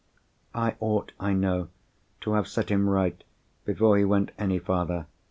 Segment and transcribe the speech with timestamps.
[0.55, 1.67] I ought, I know,
[2.21, 3.23] to have set him right
[3.65, 5.05] before he went any farther.